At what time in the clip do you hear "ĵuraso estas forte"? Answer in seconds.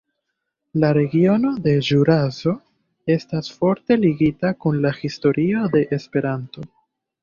1.89-4.01